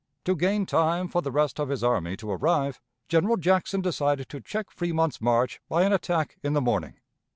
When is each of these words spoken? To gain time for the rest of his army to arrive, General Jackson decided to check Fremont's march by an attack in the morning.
To 0.25 0.35
gain 0.35 0.65
time 0.65 1.09
for 1.09 1.21
the 1.21 1.29
rest 1.29 1.59
of 1.59 1.69
his 1.69 1.83
army 1.83 2.17
to 2.17 2.31
arrive, 2.31 2.81
General 3.07 3.37
Jackson 3.37 3.81
decided 3.81 4.29
to 4.29 4.41
check 4.41 4.71
Fremont's 4.71 5.21
march 5.21 5.61
by 5.69 5.83
an 5.83 5.93
attack 5.93 6.39
in 6.41 6.53
the 6.53 6.59
morning. 6.61 6.95